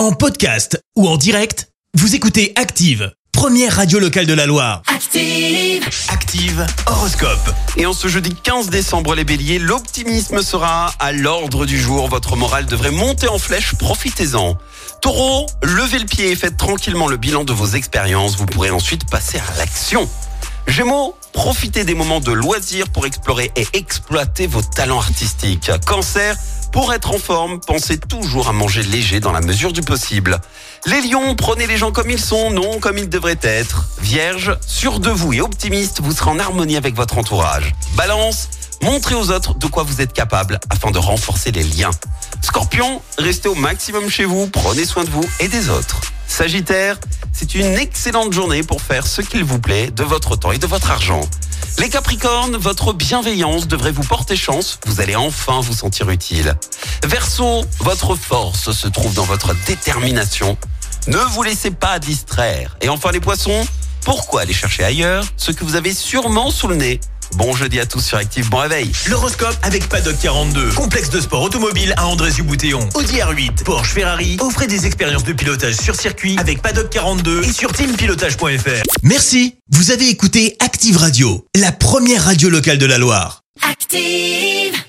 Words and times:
En 0.00 0.12
podcast 0.12 0.82
ou 0.96 1.06
en 1.06 1.18
direct, 1.18 1.68
vous 1.92 2.14
écoutez 2.14 2.54
Active, 2.56 3.12
première 3.32 3.76
radio 3.76 3.98
locale 3.98 4.24
de 4.24 4.32
la 4.32 4.46
Loire. 4.46 4.80
Active. 4.86 5.86
Active 6.08 6.66
Horoscope. 6.86 7.54
Et 7.76 7.84
en 7.84 7.92
ce 7.92 8.08
jeudi 8.08 8.34
15 8.34 8.70
décembre, 8.70 9.14
les 9.14 9.24
béliers, 9.24 9.58
l'optimisme 9.58 10.40
sera 10.40 10.94
à 11.00 11.12
l'ordre 11.12 11.66
du 11.66 11.78
jour. 11.78 12.08
Votre 12.08 12.34
morale 12.34 12.64
devrait 12.64 12.92
monter 12.92 13.28
en 13.28 13.36
flèche, 13.38 13.74
profitez-en. 13.74 14.56
Taureau, 15.02 15.44
levez 15.62 15.98
le 15.98 16.06
pied 16.06 16.30
et 16.30 16.34
faites 16.34 16.56
tranquillement 16.56 17.06
le 17.06 17.18
bilan 17.18 17.44
de 17.44 17.52
vos 17.52 17.66
expériences. 17.66 18.36
Vous 18.36 18.46
pourrez 18.46 18.70
ensuite 18.70 19.04
passer 19.10 19.36
à 19.36 19.58
l'action. 19.58 20.08
Gémeaux, 20.66 21.14
profitez 21.34 21.84
des 21.84 21.94
moments 21.94 22.20
de 22.20 22.32
loisirs 22.32 22.88
pour 22.88 23.04
explorer 23.04 23.50
et 23.54 23.66
exploiter 23.74 24.46
vos 24.46 24.62
talents 24.62 25.00
artistiques. 25.00 25.70
Cancer, 25.84 26.36
pour 26.72 26.92
être 26.92 27.12
en 27.12 27.18
forme, 27.18 27.60
pensez 27.60 27.98
toujours 27.98 28.48
à 28.48 28.52
manger 28.52 28.82
léger 28.82 29.20
dans 29.20 29.32
la 29.32 29.40
mesure 29.40 29.72
du 29.72 29.80
possible. 29.80 30.40
Les 30.86 31.00
lions, 31.02 31.34
prenez 31.34 31.66
les 31.66 31.76
gens 31.76 31.92
comme 31.92 32.10
ils 32.10 32.20
sont, 32.20 32.50
non 32.50 32.78
comme 32.78 32.98
ils 32.98 33.08
devraient 33.08 33.38
être. 33.42 33.86
Vierge, 34.00 34.56
sûr 34.66 35.00
de 35.00 35.10
vous 35.10 35.32
et 35.32 35.40
optimiste, 35.40 36.00
vous 36.00 36.12
serez 36.12 36.30
en 36.30 36.38
harmonie 36.38 36.76
avec 36.76 36.94
votre 36.94 37.18
entourage. 37.18 37.74
Balance, 37.96 38.48
montrez 38.82 39.14
aux 39.14 39.30
autres 39.30 39.54
de 39.54 39.66
quoi 39.66 39.82
vous 39.82 40.00
êtes 40.00 40.12
capable 40.12 40.60
afin 40.70 40.90
de 40.90 40.98
renforcer 40.98 41.50
les 41.50 41.64
liens. 41.64 41.90
Scorpion, 42.42 43.02
restez 43.18 43.48
au 43.48 43.54
maximum 43.54 44.08
chez 44.08 44.24
vous, 44.24 44.48
prenez 44.48 44.84
soin 44.84 45.04
de 45.04 45.10
vous 45.10 45.28
et 45.40 45.48
des 45.48 45.68
autres. 45.68 46.09
Sagittaire, 46.30 46.98
c'est 47.32 47.54
une 47.56 47.74
excellente 47.74 48.32
journée 48.32 48.62
pour 48.62 48.80
faire 48.80 49.06
ce 49.06 49.20
qu'il 49.20 49.44
vous 49.44 49.58
plaît 49.58 49.90
de 49.90 50.04
votre 50.04 50.36
temps 50.36 50.52
et 50.52 50.58
de 50.58 50.66
votre 50.66 50.90
argent. 50.90 51.20
Les 51.78 51.90
Capricornes, 51.90 52.56
votre 52.56 52.92
bienveillance 52.92 53.66
devrait 53.66 53.90
vous 53.90 54.04
porter 54.04 54.36
chance, 54.36 54.78
vous 54.86 55.00
allez 55.00 55.16
enfin 55.16 55.60
vous 55.60 55.74
sentir 55.74 56.08
utile. 56.08 56.54
Verseau, 57.04 57.64
votre 57.80 58.14
force 58.14 58.70
se 58.70 58.86
trouve 58.86 59.12
dans 59.12 59.24
votre 59.24 59.54
détermination. 59.66 60.56
Ne 61.08 61.18
vous 61.18 61.42
laissez 61.42 61.72
pas 61.72 61.98
distraire. 61.98 62.76
Et 62.80 62.88
enfin 62.88 63.10
les 63.10 63.20
poissons, 63.20 63.66
pourquoi 64.04 64.42
aller 64.42 64.52
chercher 64.52 64.84
ailleurs 64.84 65.24
ce 65.36 65.52
que 65.52 65.64
vous 65.64 65.76
avez 65.76 65.92
sûrement 65.92 66.50
sous 66.50 66.68
le 66.68 66.76
nez 66.76 67.00
Bon 67.36 67.54
jeudi 67.54 67.78
à 67.78 67.86
tous 67.86 68.00
sur 68.00 68.18
Active, 68.18 68.50
bon 68.50 68.58
réveil 68.58 68.90
L'horoscope 69.08 69.56
avec 69.62 69.88
Paddock 69.88 70.16
42. 70.20 70.70
Complexe 70.70 71.10
de 71.10 71.20
sport 71.20 71.42
automobile 71.42 71.94
à 71.96 72.06
André-Boutéon. 72.08 72.88
Audi 72.94 73.18
R8, 73.18 73.62
Porsche, 73.62 73.92
Ferrari. 73.92 74.36
Offrez 74.40 74.66
des 74.66 74.84
expériences 74.86 75.24
de 75.24 75.32
pilotage 75.32 75.76
sur 75.76 75.94
circuit 75.94 76.36
avec 76.38 76.60
Paddock 76.60 76.90
42 76.90 77.44
et 77.44 77.52
sur 77.52 77.72
teampilotage.fr. 77.72 78.82
Merci. 79.04 79.54
Vous 79.70 79.92
avez 79.92 80.08
écouté 80.08 80.56
Active 80.58 80.96
Radio, 80.96 81.46
la 81.54 81.70
première 81.70 82.24
radio 82.24 82.50
locale 82.50 82.78
de 82.78 82.86
la 82.86 82.98
Loire. 82.98 83.42
Active. 83.62 84.80